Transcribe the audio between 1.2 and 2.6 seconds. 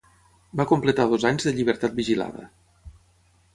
anys de llibertat vigilada.